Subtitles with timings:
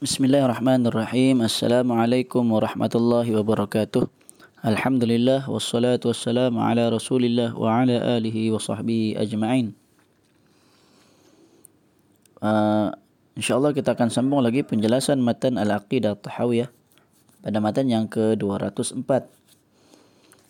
[0.00, 1.44] Bismillahirrahmanirrahim.
[1.44, 4.08] Assalamualaikum warahmatullahi wabarakatuh.
[4.64, 9.76] Alhamdulillah wassalatu wassalamu ala Rasulillah wa ala alihi wa sahbihi ajma'in.
[12.40, 12.96] Uh,
[13.36, 16.72] insyaallah kita akan sambung lagi penjelasan matan al-Aqidah Tahawiyah
[17.44, 19.04] pada matan yang ke-204.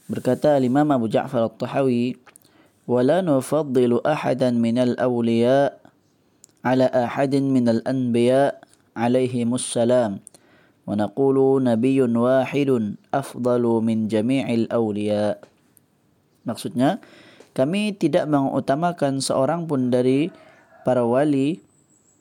[0.06, 2.14] Berkata Imam Abu Ja'far Al-Tahawi,
[2.86, 5.74] "Wa la nufaddilu ahadan minal awliya'
[6.62, 10.22] ala ahadin minal anbiya'." alaihi mussalam
[10.84, 15.38] wa naqulu nabiyyun wahidun afdalu min jami'il awliya.
[16.46, 16.98] Maksudnya
[17.52, 20.32] kami tidak mengutamakan seorang pun dari
[20.86, 21.60] para wali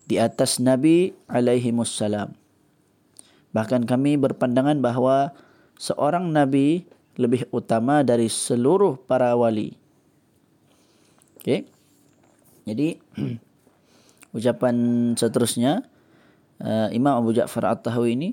[0.10, 2.40] di atas nabi alaihi mussalam
[3.50, 5.34] bahkan kami berpandangan bahawa
[5.78, 6.86] seorang nabi
[7.20, 9.76] lebih utama dari seluruh para wali.
[11.42, 11.68] Okey.
[12.70, 12.88] Jadi
[14.38, 14.76] ucapan
[15.18, 15.89] seterusnya
[16.64, 18.30] uh, Imam Abu Ja'far At-Tahawi ini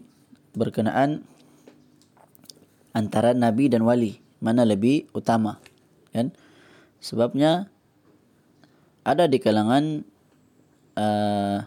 [0.56, 1.26] berkenaan
[2.96, 5.60] antara nabi dan wali mana lebih utama
[6.12, 6.32] kan
[7.00, 7.68] sebabnya
[9.06, 10.02] ada di kalangan
[10.98, 11.58] uh,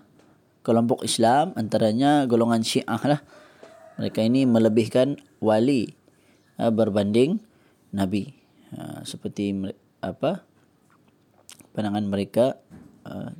[0.66, 3.22] kelompok Islam antaranya golongan Syiah lah.
[3.96, 5.96] Mereka ini melebihkan wali
[6.60, 7.40] uh, berbanding
[7.96, 8.36] nabi.
[8.76, 9.56] Uh, seperti
[10.04, 10.44] apa?
[11.72, 12.60] Pandangan mereka
[13.08, 13.32] uh,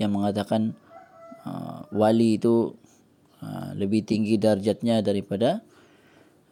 [0.00, 0.72] yang mengatakan
[1.44, 2.74] uh, wali itu
[3.40, 5.60] uh, lebih tinggi darjatnya daripada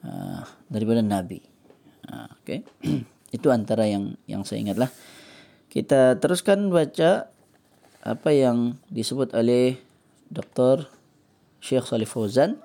[0.05, 1.41] uh, daripada nabi.
[2.09, 2.63] Uh, okay.
[3.37, 4.91] itu antara yang yang saya ingatlah.
[5.73, 7.33] Kita teruskan baca
[8.05, 9.81] apa yang disebut oleh
[10.29, 10.85] Dr.
[11.65, 12.61] Syekh Salih Fauzan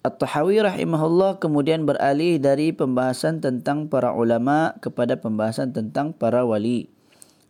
[0.00, 6.88] At-Tahawi rahimahullah kemudian beralih dari pembahasan tentang para ulama kepada pembahasan tentang para wali.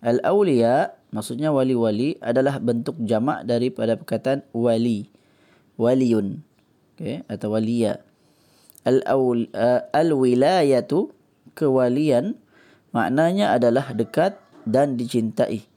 [0.03, 5.11] Al-awliya maksudnya wali-wali adalah bentuk jamak daripada perkataan wali.
[5.81, 6.43] Waliun.
[6.95, 8.05] Okay, atau waliya.
[9.95, 11.13] Al-wilayatu
[11.57, 12.37] kewalian
[12.93, 14.37] maknanya adalah dekat
[14.69, 15.71] dan dicintai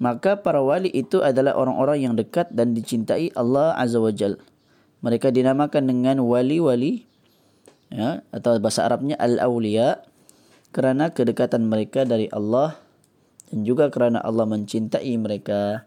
[0.00, 4.40] maka para wali itu adalah orang-orang yang dekat dan dicintai Allah Azza wa Jal.
[5.04, 7.04] Mereka dinamakan dengan wali-wali
[7.92, 10.00] ya, atau bahasa Arabnya al-awliya
[10.72, 12.80] kerana kedekatan mereka dari Allah
[13.50, 15.84] dan juga kerana Allah mencintai mereka.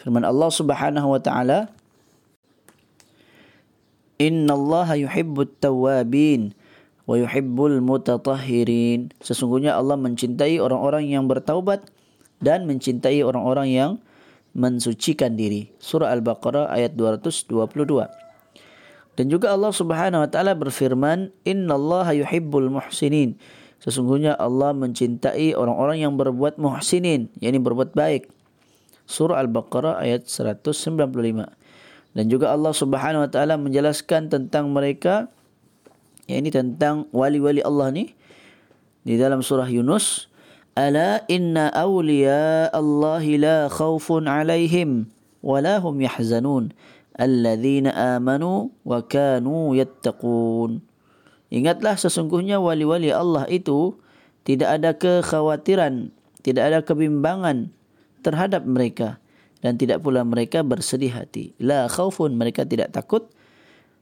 [0.00, 1.68] Firman Allah Subhanahu wa taala
[4.20, 6.52] Inna Allah yuhibbut tawabin
[7.08, 9.16] wa yuhibbul mutatahhirin.
[9.24, 11.88] Sesungguhnya Allah mencintai orang-orang yang bertaubat
[12.38, 13.90] dan mencintai orang-orang yang
[14.52, 15.72] mensucikan diri.
[15.80, 18.12] Surah Al-Baqarah ayat 222.
[19.16, 23.40] Dan juga Allah Subhanahu wa taala berfirman, "Innallaha yuhibbul muhsinin."
[23.80, 28.28] Sesungguhnya Allah mencintai orang-orang yang berbuat muhsinin, yakni berbuat baik.
[29.08, 31.48] Surah Al-Baqarah ayat 195.
[32.12, 35.32] Dan juga Allah Subhanahu wa taala menjelaskan tentang mereka
[36.30, 38.14] yakni tentang wali-wali Allah ni
[39.02, 40.28] di dalam surah Yunus,
[40.76, 45.08] "Ala inna awliya Allah la khaufun 'alaihim
[45.40, 46.76] wa la hum yahzanun."
[47.16, 50.89] amanu wa kanu yattaqun."
[51.50, 53.98] Ingatlah sesungguhnya wali-wali Allah itu
[54.46, 56.14] tidak ada kekhawatiran,
[56.46, 57.74] tidak ada kebimbangan
[58.22, 59.18] terhadap mereka
[59.60, 61.52] dan tidak pula mereka bersedih hati.
[61.58, 63.28] La khaufun mereka tidak takut.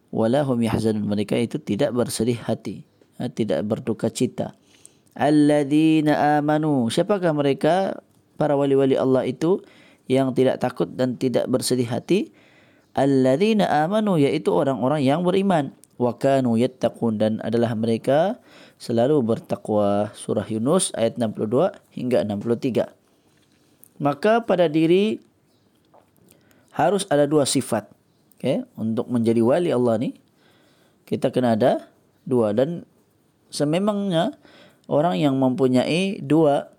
[0.09, 2.85] Wala hum yahzanun mereka itu tidak bersedih hati,
[3.37, 4.57] tidak berduka cita.
[5.13, 8.01] Alladzina amanu siapakah mereka?
[8.39, 9.61] Para wali-wali Allah itu
[10.07, 12.31] yang tidak takut dan tidak bersedih hati.
[12.97, 18.39] Alladzina amanu yaitu orang-orang yang beriman wa kanu yattaqun dan adalah mereka
[18.79, 22.87] selalu bertakwa surah Yunus ayat 62 hingga 63
[23.99, 25.19] maka pada diri
[26.79, 27.91] harus ada dua sifat
[28.39, 28.63] okay?
[28.79, 30.15] untuk menjadi wali Allah ni
[31.03, 31.91] kita kena ada
[32.23, 32.87] dua dan
[33.51, 34.39] sememangnya
[34.87, 36.71] orang yang mempunyai dua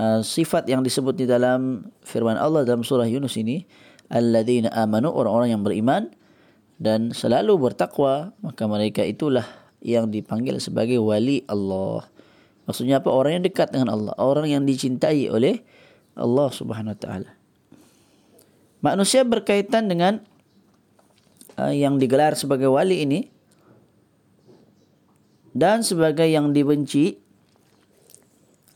[0.00, 3.68] uh, sifat yang disebut di dalam firman Allah dalam surah Yunus ini
[4.08, 6.08] alladzina amanu orang-orang yang beriman
[6.78, 9.46] dan selalu bertakwa maka mereka itulah
[9.84, 12.06] yang dipanggil sebagai wali Allah
[12.66, 15.62] maksudnya apa orang yang dekat dengan Allah orang yang dicintai oleh
[16.18, 17.30] Allah Subhanahu wa taala
[18.82, 20.20] manusia berkaitan dengan
[21.58, 23.20] uh, yang digelar sebagai wali ini
[25.54, 27.22] dan sebagai yang dibenci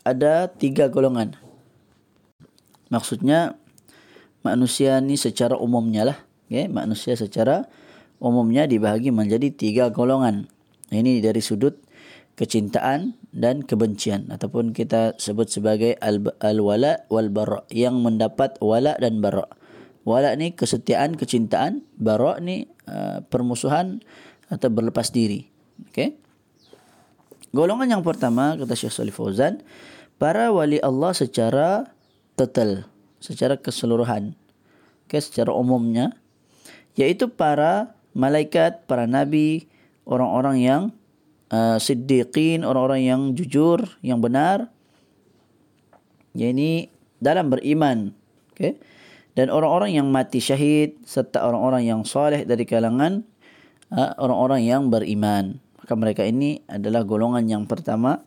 [0.06, 1.36] ada tiga golongan.
[2.88, 3.58] Maksudnya
[4.40, 6.18] manusia ni secara umumnya lah,
[6.48, 6.70] okay?
[6.70, 7.68] manusia secara
[8.18, 10.46] umumnya dibahagi menjadi tiga golongan.
[10.90, 11.78] Ini dari sudut
[12.38, 15.98] kecintaan dan kebencian ataupun kita sebut sebagai
[16.38, 19.46] al-wala wal bara yang mendapat wala dan bara.
[20.06, 21.84] Wala ni kesetiaan, kecintaan.
[22.00, 24.00] Bara' ni uh, permusuhan
[24.48, 25.44] atau berlepas diri.
[25.92, 26.16] Okay?
[27.52, 29.60] Golongan yang pertama, kata Syekh Salih Fauzan,
[30.16, 31.92] para wali Allah secara
[32.40, 32.88] total,
[33.20, 34.32] secara keseluruhan.
[35.08, 36.12] Okay, secara umumnya,
[36.92, 39.68] yaitu para malaikat, para nabi,
[40.08, 40.82] orang-orang yang
[41.52, 44.72] uh, siddiqin, orang-orang yang jujur, yang benar.
[46.36, 46.70] Yang ini
[47.18, 48.14] dalam beriman.
[48.54, 48.78] Okay?
[49.34, 53.22] Dan orang-orang yang mati syahid serta orang-orang yang soleh dari kalangan
[53.94, 55.62] uh, orang-orang yang beriman.
[55.78, 58.20] Maka mereka ini adalah golongan yang pertama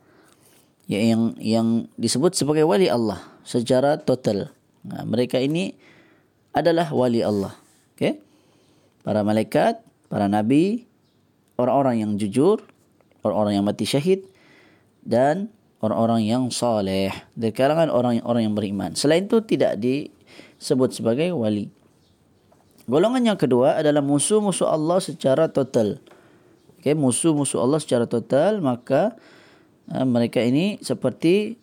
[0.90, 4.52] yang yang disebut sebagai wali Allah secara total.
[4.82, 5.76] Nah, mereka ini
[6.52, 7.56] adalah wali Allah.
[7.96, 8.20] Okay?
[9.02, 10.86] Para malaikat, para nabi,
[11.58, 12.62] orang-orang yang jujur,
[13.26, 14.26] orang-orang yang mati syahid
[15.02, 15.50] dan
[15.82, 18.94] orang-orang yang saleh dari kalangan orang-orang yang beriman.
[18.94, 21.74] Selain itu tidak disebut sebagai wali.
[22.86, 26.02] Golongan yang kedua adalah musuh-musuh Allah secara total.
[26.82, 29.14] Okay, musuh-musuh Allah secara total maka
[29.94, 31.62] uh, mereka ini seperti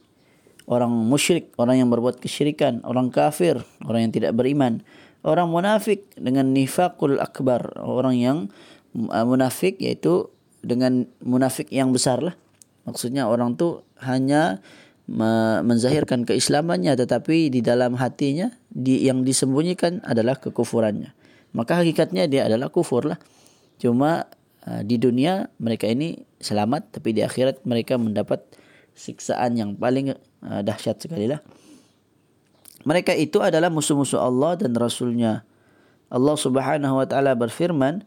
[0.71, 4.85] orang musyrik, orang yang berbuat kesyirikan, orang kafir, orang yang tidak beriman,
[5.23, 8.39] orang munafik dengan nifakul akbar, orang yang
[8.95, 10.31] uh, munafik yaitu
[10.63, 12.35] dengan munafik yang besar lah.
[12.89, 14.63] Maksudnya orang tu hanya
[15.09, 21.17] menzahirkan keislamannya tetapi di dalam hatinya di, yang disembunyikan adalah kekufurannya.
[21.57, 23.17] Maka hakikatnya dia adalah kufur lah.
[23.81, 24.29] Cuma
[24.69, 28.45] uh, di dunia mereka ini selamat tapi di akhirat mereka mendapat
[28.93, 30.13] siksaan yang paling
[30.45, 31.41] uh, dahsyat sekali lah
[32.84, 35.48] Mereka itu adalah musuh-musuh Allah dan Rasulnya.
[36.12, 38.04] Allah subhanahu wa ta'ala berfirman,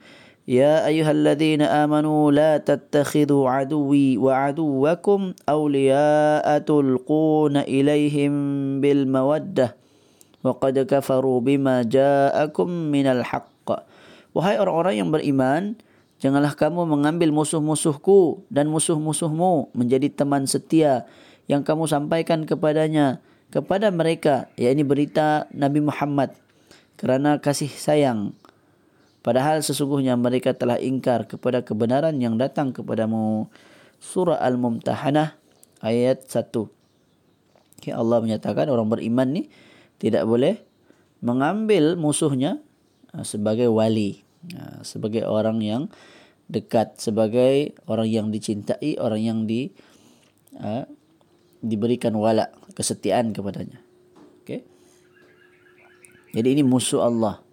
[0.46, 8.32] يا أيها الذين آمنوا لا تتخذوا عدوي وعدوكم أولياء تلقون إليهم
[8.78, 9.66] بالمودة
[10.46, 13.54] وقد كفروا بما جاءكم من الحق
[14.36, 15.80] Wahai orang-orang yang beriman,
[16.20, 21.08] janganlah kamu mengambil musuh-musuhku dan musuh-musuhmu menjadi teman setia
[21.48, 26.33] yang kamu sampaikan kepadanya, kepada mereka, yakni berita Nabi Muhammad
[26.95, 28.31] kerana kasih sayang
[29.21, 33.53] Padahal sesungguhnya mereka telah ingkar kepada kebenaran yang datang kepadamu.
[34.01, 35.37] Surah Al-Mumtahanah
[35.85, 36.49] ayat 1.
[37.77, 39.43] Okay, Allah menyatakan orang beriman ni
[40.01, 40.57] tidak boleh
[41.21, 42.57] mengambil musuhnya
[43.13, 44.25] uh, sebagai wali.
[44.57, 45.85] Uh, sebagai orang yang
[46.49, 46.97] dekat.
[46.97, 48.97] Sebagai orang yang dicintai.
[48.97, 49.69] Orang yang di,
[50.57, 50.89] uh,
[51.61, 52.49] diberikan wala.
[52.71, 53.79] Kesetiaan kepadanya.
[54.41, 54.63] Okay.
[56.31, 57.43] Jadi ini musuh Allah.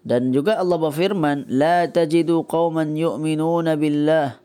[0.00, 4.40] Dan juga Allah berfirman, "La tajidu qauman yu'minuna billah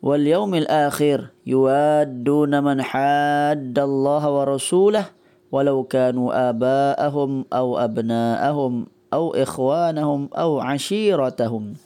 [0.00, 5.12] wal yawmil akhir yuwadduna man hadda Allah wa rasulahu
[5.52, 11.76] walau kanu aba'ahum aw abna'ahum aw ikhwanahum aw ashiratahum."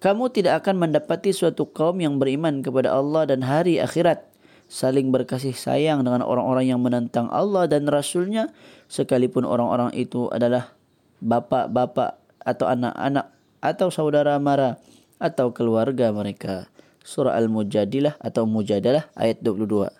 [0.00, 4.29] Kamu tidak akan mendapati suatu kaum yang beriman kepada Allah dan hari akhirat
[4.70, 8.54] saling berkasih sayang dengan orang-orang yang menentang Allah dan Rasulnya
[8.86, 10.70] sekalipun orang-orang itu adalah
[11.18, 14.78] bapa-bapa atau anak-anak atau saudara mara
[15.18, 16.70] atau keluarga mereka.
[17.02, 19.90] Surah Al-Mujadilah atau Mujadalah ayat 22.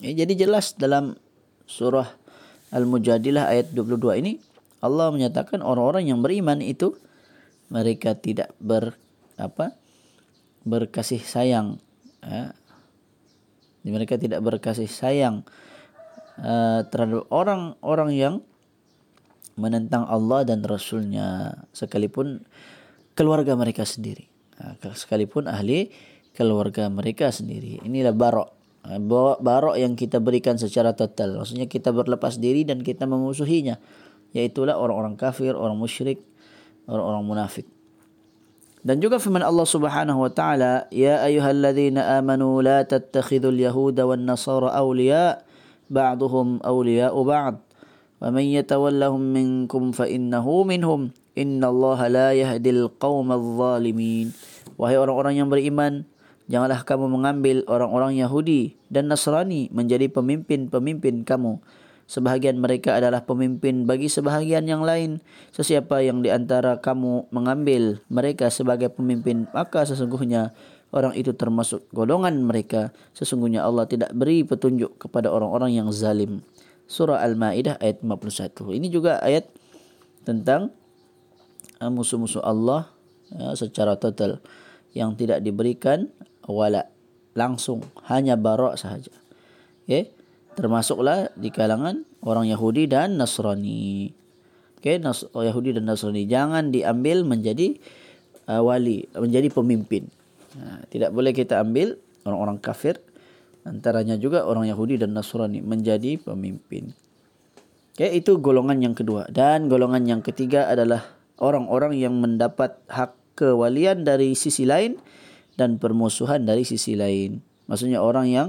[0.00, 1.20] Ya, jadi jelas dalam
[1.68, 2.08] surah
[2.72, 4.32] Al-Mujadilah ayat 22 ini
[4.80, 6.96] Allah menyatakan orang-orang yang beriman itu
[7.68, 8.96] mereka tidak ber
[9.36, 9.76] apa
[10.64, 11.78] berkasih sayang
[12.24, 12.56] ya,
[13.92, 15.46] mereka tidak berkasih sayang
[16.40, 18.34] uh, terhadap orang-orang yang
[19.56, 22.44] menentang Allah dan Rasulnya sekalipun
[23.16, 24.28] keluarga mereka sendiri.
[24.56, 25.92] Uh, sekalipun ahli
[26.32, 27.80] keluarga mereka sendiri.
[27.84, 28.48] Inilah barok.
[28.86, 29.00] Uh,
[29.38, 31.42] barok yang kita berikan secara total.
[31.42, 33.78] Maksudnya kita berlepas diri dan kita memusuhinya.
[34.36, 36.20] Yaitulah orang-orang kafir orang musyrik
[36.86, 37.66] orang-orang munafik
[38.86, 44.70] dan juga firman Allah Subhanahu wa taala, "Ya ayyuhalladzina amanu la tattakhidul yahuda wan nasara
[44.78, 45.42] awliya
[45.90, 47.58] ba'dhum awliya'u ba'd.
[48.22, 51.10] Wa man yatawallahum minkum fa innahu minhum.
[51.34, 54.30] Innallaha la yahdil qaumadh zalimin."
[54.78, 56.06] Wahai orang-orang yang beriman,
[56.46, 61.58] janganlah kamu mengambil orang-orang Yahudi dan Nasrani menjadi pemimpin-pemimpin kamu
[62.06, 65.20] sebahagian mereka adalah pemimpin bagi sebahagian yang lain.
[65.54, 70.54] Sesiapa yang di antara kamu mengambil mereka sebagai pemimpin, maka sesungguhnya
[70.94, 72.94] orang itu termasuk golongan mereka.
[73.12, 76.40] Sesungguhnya Allah tidak beri petunjuk kepada orang-orang yang zalim.
[76.86, 78.78] Surah Al-Ma'idah ayat 51.
[78.78, 79.50] Ini juga ayat
[80.22, 80.70] tentang
[81.82, 82.88] uh, musuh-musuh Allah
[83.30, 84.38] ya, secara total
[84.96, 86.08] yang tidak diberikan
[86.46, 86.88] wala
[87.36, 89.12] langsung hanya barak sahaja.
[89.84, 90.15] Okay?
[90.56, 94.10] Termasuklah di kalangan orang Yahudi dan Nasrani.
[94.80, 97.76] Okey, Nas- Yahudi dan Nasrani jangan diambil menjadi
[98.48, 100.08] uh, wali, menjadi pemimpin.
[100.56, 102.96] Ha, tidak boleh kita ambil orang-orang kafir
[103.68, 106.96] antaranya juga orang Yahudi dan Nasrani menjadi pemimpin.
[107.96, 114.04] Okay, itu golongan yang kedua dan golongan yang ketiga adalah orang-orang yang mendapat hak kewalian
[114.04, 114.96] dari sisi lain
[115.56, 117.40] dan permusuhan dari sisi lain.
[117.68, 118.48] Maksudnya orang yang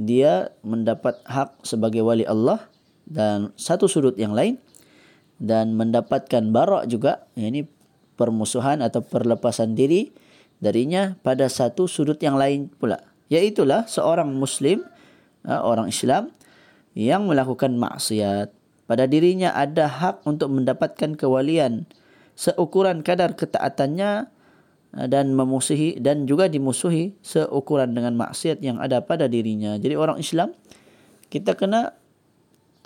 [0.00, 2.64] dia mendapat hak sebagai wali Allah
[3.04, 4.56] dan satu sudut yang lain
[5.36, 7.68] dan mendapatkan barak juga ini
[8.16, 10.08] permusuhan atau perlepasan diri
[10.56, 12.96] darinya pada satu sudut yang lain pula.
[13.28, 14.84] Yaitulah seorang muslim
[15.44, 16.32] ha, orang Islam
[16.96, 18.56] yang melakukan maksiat.
[18.88, 21.84] Pada dirinya ada hak untuk mendapatkan kewalian
[22.40, 24.32] seukuran kadar ketaatannya
[24.90, 29.78] dan memusuhi dan juga dimusuhi seukuran dengan maksiat yang ada pada dirinya.
[29.78, 30.50] Jadi orang Islam
[31.30, 31.94] kita kena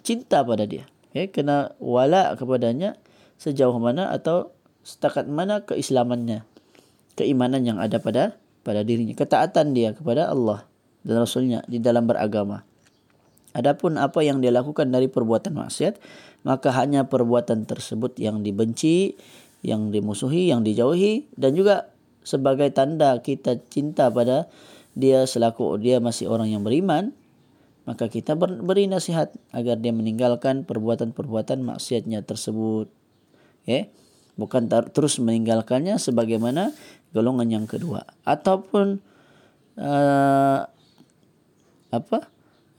[0.05, 0.85] cinta pada dia.
[1.17, 3.01] Ya kena wala kepadanya
[3.41, 4.53] sejauh mana atau
[4.85, 6.45] setakat mana keislamannya
[7.17, 10.69] keimanan yang ada pada pada dirinya ketaatan dia kepada Allah
[11.07, 12.69] dan Rasulnya di dalam beragama.
[13.55, 16.03] Adapun apa yang dia lakukan dari perbuatan maksiat
[16.45, 19.17] maka hanya perbuatan tersebut yang dibenci
[19.65, 21.94] yang dimusuhi yang dijauhi dan juga
[22.25, 24.51] sebagai tanda kita cinta pada
[24.97, 27.15] dia selaku dia masih orang yang beriman
[27.85, 32.89] maka kita beri nasihat agar dia meninggalkan perbuatan-perbuatan maksiatnya tersebut.
[33.65, 33.93] Okay?
[34.41, 36.73] Bukan terus meninggalkannya sebagaimana
[37.13, 38.09] golongan yang kedua.
[38.25, 39.05] Ataupun
[39.77, 40.61] uh,
[41.93, 42.19] apa?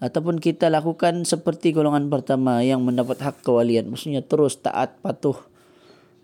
[0.02, 3.94] Ataupun kita lakukan seperti golongan pertama yang mendapat hak kewalian.
[3.94, 5.38] Maksudnya terus taat, patuh.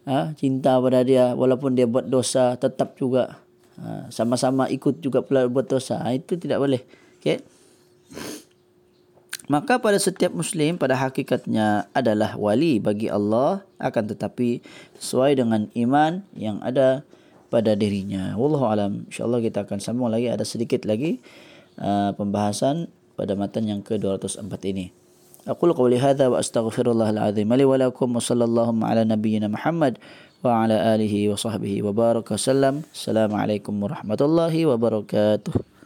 [0.05, 0.33] Ha?
[0.33, 3.41] Cinta pada dia walaupun dia buat dosa tetap juga.
[3.77, 4.09] Ha?
[4.09, 6.01] Sama-sama ikut juga pula buat dosa.
[6.01, 6.15] Ha?
[6.17, 6.81] Itu tidak boleh.
[7.21, 7.45] Okay?
[9.51, 14.63] Maka pada setiap Muslim pada hakikatnya adalah wali bagi Allah akan tetapi
[14.95, 17.03] sesuai dengan iman yang ada
[17.51, 18.31] pada dirinya.
[18.39, 19.03] Wallahu alam.
[19.11, 21.19] Insyaallah kita akan sambung lagi ada sedikit lagi
[21.83, 22.87] uh, pembahasan
[23.19, 25.00] pada matan yang ke-204 ini.
[25.41, 29.97] Aku qouli hadza wa astaghfirullahal azim li wa lakum wa sallallahu ala nabiyyina Muhammad
[30.45, 32.85] wa ala alihi wa sahbihi wa baraka sallam.
[32.93, 35.80] Assalamualaikum warahmatullahi wabarakatuh.